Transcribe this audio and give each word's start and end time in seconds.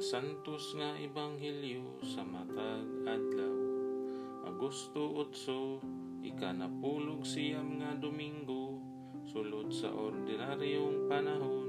santos 0.00 0.72
nga 0.80 0.96
ebanghelyo 0.96 2.00
sa 2.00 2.24
matag 2.24 2.88
adlaw. 3.04 3.52
Agosto 4.48 5.28
8, 5.28 6.24
ikanapulog 6.24 7.20
siyam 7.20 7.84
nga 7.84 7.92
Domingo, 8.00 8.80
sulod 9.28 9.68
sa 9.68 9.92
ordinaryong 9.92 11.04
panahon, 11.04 11.68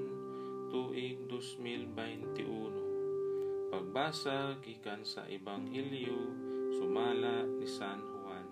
tuig 0.72 1.28
2021. 1.28 3.68
Pagbasa 3.68 4.56
gikan 4.64 5.04
sa 5.04 5.28
ebanghelyo 5.28 6.32
sumala 6.72 7.44
ni 7.60 7.68
San 7.68 8.00
Juan. 8.00 8.48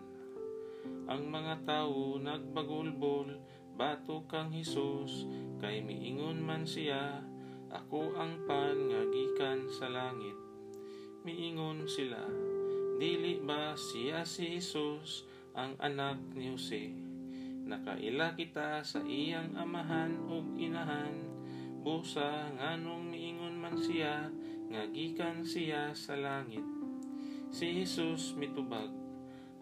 Ang 1.07 1.31
mga 1.31 1.63
tawo 1.63 2.19
nagbagulbol 2.19 3.31
bato 3.79 4.27
kang 4.27 4.51
Hesus 4.51 5.23
kay 5.63 5.79
miingon 5.79 6.43
man 6.43 6.67
siya 6.67 7.23
ako 7.69 8.17
ang 8.17 8.49
pan 8.49 8.68
sa 9.79 9.87
langit. 9.87 10.35
Miingon 11.23 11.87
sila, 11.87 12.19
dili 12.99 13.39
ba 13.39 13.71
siya 13.79 14.27
si 14.27 14.59
Jesus 14.59 15.23
ang 15.55 15.79
anak 15.79 16.19
ni 16.35 16.51
Jose? 16.51 16.91
Nakaila 17.63 18.35
kita 18.35 18.83
sa 18.83 18.99
iyang 19.07 19.55
amahan 19.55 20.19
ug 20.27 20.59
inahan, 20.59 21.15
busa 21.79 22.51
nganong 22.59 23.07
miingon 23.07 23.55
man 23.55 23.79
siya 23.79 24.27
nga 24.67 24.83
gikan 24.91 25.47
siya 25.47 25.95
sa 25.95 26.19
langit. 26.19 26.67
Si 27.47 27.71
Jesus 27.71 28.35
mitubag, 28.35 28.91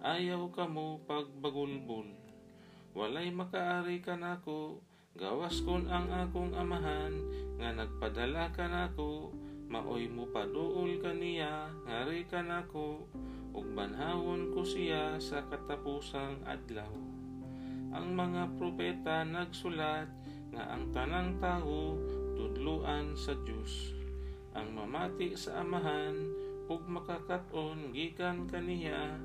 ayaw 0.01 0.49
kamo 0.49 1.05
pagbagulbol. 1.05 2.09
Walay 2.97 3.29
makaari 3.29 4.01
ka 4.01 4.17
nako, 4.17 4.81
gawas 5.13 5.61
kon 5.61 5.85
ang 5.85 6.09
akong 6.09 6.57
amahan, 6.57 7.13
nga 7.61 7.69
nagpadala 7.69 8.49
ka 8.49 8.65
nako, 8.65 9.29
maoy 9.67 10.07
mo 10.07 10.27
paduol 10.31 10.99
kaniya, 11.03 11.71
ngari 11.87 12.23
ka 12.27 12.43
nako, 12.43 13.07
ug 13.51 13.65
banhawon 13.75 14.51
ko 14.55 14.63
siya 14.63 15.19
sa 15.19 15.43
katapusang 15.47 16.39
adlaw. 16.47 16.91
Ang 17.91 18.15
mga 18.15 18.55
propeta 18.59 19.23
nagsulat 19.23 20.07
nga 20.51 20.63
ang 20.71 20.91
tanang 20.91 21.39
tawo 21.39 21.95
tudluan 22.35 23.15
sa 23.15 23.35
Dios. 23.47 23.95
Ang 24.55 24.75
mamati 24.75 25.35
sa 25.35 25.63
amahan 25.63 26.15
ug 26.67 26.83
makakaton 26.87 27.95
gikan 27.95 28.49
kaniya 28.49 29.15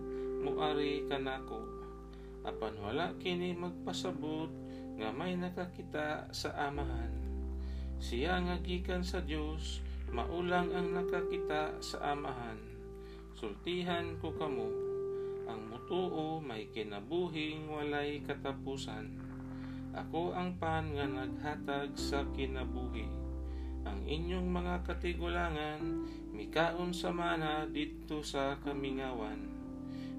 muari 0.43 1.07
kanako 1.11 1.83
apan 2.43 2.75
wala 2.83 3.15
kini 3.23 3.55
magpasabot 3.55 4.51
nga 4.99 5.09
may 5.15 5.39
nakakita 5.39 6.27
sa 6.35 6.51
amahan. 6.69 7.11
Siya 8.03 8.43
nga 8.43 8.59
gikan 8.59 9.07
sa 9.07 9.23
Dios, 9.23 9.79
maulang 10.13 10.69
ang 10.77 10.93
nakakita 10.93 11.81
sa 11.81 12.13
amahan. 12.13 12.61
Sultihan 13.33 14.21
ko 14.21 14.37
kamo, 14.37 14.69
ang 15.49 15.73
mutuo 15.73 16.37
may 16.37 16.69
kinabuhing 16.69 17.65
walay 17.73 18.21
katapusan. 18.21 19.09
Ako 19.97 20.37
ang 20.37 20.61
pan 20.61 20.93
nga 20.93 21.09
naghatag 21.09 21.97
sa 21.97 22.29
kinabuhi. 22.37 23.09
Ang 23.89 24.05
inyong 24.05 24.49
mga 24.53 24.85
katigulangan, 24.85 25.81
mikaon 26.29 26.93
sa 26.93 27.09
mana 27.09 27.65
dito 27.65 28.21
sa 28.21 28.61
kamingawan. 28.61 29.49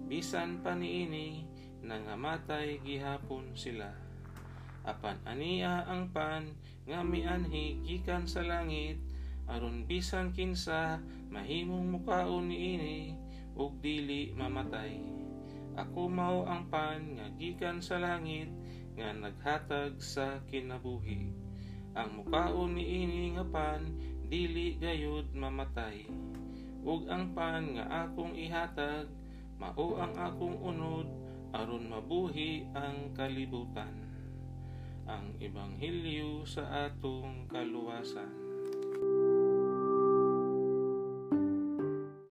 Bisan 0.09 0.65
pa 0.65 0.73
niini, 0.73 1.45
nangamatay 1.85 2.81
gihapon 2.81 3.53
sila. 3.53 3.93
Apan 4.83 5.21
aniya 5.23 5.85
ang 5.85 6.09
pan 6.11 6.49
nga 6.89 7.05
mianhi 7.05 7.79
gikan 7.87 8.27
sa 8.27 8.43
langit 8.43 8.99
aron 9.53 9.85
bisan 9.85 10.33
kinsa 10.33 10.97
mahimong 11.29 11.93
mukaon 11.93 12.49
niini 12.49 13.13
ug 13.53 13.77
dili 13.77 14.33
mamatay. 14.33 14.97
Ako 15.77 16.09
mao 16.09 16.49
ang 16.49 16.65
pan 16.73 17.17
nga 17.17 17.29
gikan 17.37 17.77
sa 17.77 18.01
langit 18.01 18.49
nga 18.97 19.13
naghatag 19.13 20.01
sa 20.01 20.41
kinabuhi. 20.49 21.29
Ang 21.93 22.09
mukaon 22.25 22.81
niini 22.81 23.37
nga 23.37 23.45
pan 23.45 23.93
dili 24.25 24.73
gayud 24.81 25.29
mamatay. 25.37 26.09
Ug 26.81 27.05
ang 27.05 27.37
pan 27.37 27.77
nga 27.77 28.09
akong 28.09 28.33
ihatag 28.33 29.05
mao 29.61 30.01
ang 30.01 30.17
akong 30.17 30.57
unod 30.65 31.05
aron 31.53 31.93
mabuhi 31.93 32.65
ang 32.73 33.13
kalibutan. 33.13 34.01
Ang 35.05 35.37
Ebanghelyo 35.37 36.41
sa 36.49 36.89
atong 36.89 37.45
kaluwasan. 37.45 38.52